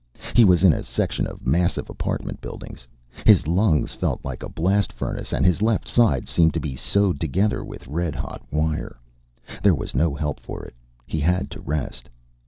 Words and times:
He 0.35 0.43
was 0.45 0.63
in 0.63 0.73
a 0.73 0.83
section 0.83 1.27
of 1.27 1.45
massive 1.45 1.87
apartment 1.87 2.41
buildings. 2.41 2.87
His 3.23 3.45
lungs 3.45 3.93
felt 3.93 4.25
like 4.25 4.41
a 4.41 4.49
blast 4.49 4.91
furnace 4.91 5.31
and 5.31 5.45
his 5.45 5.61
left 5.61 5.87
side 5.87 6.27
seemed 6.27 6.55
to 6.55 6.59
be 6.59 6.75
sewed 6.75 7.19
together 7.19 7.63
with 7.63 7.85
red 7.85 8.15
hot 8.15 8.41
wire. 8.51 8.99
There 9.61 9.75
was 9.75 9.93
no 9.93 10.15
help 10.15 10.39
for 10.39 10.63
it, 10.63 10.73
he 11.05 11.19
had 11.19 11.51
to 11.51 11.61
rest. 11.61 12.09